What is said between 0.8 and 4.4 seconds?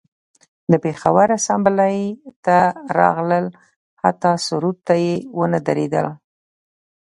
پیښور اسامبلۍ ته راغلل حتی